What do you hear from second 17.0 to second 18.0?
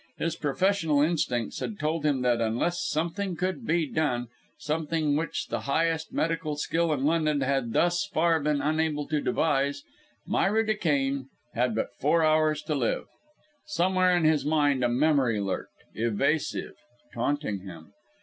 taunting him.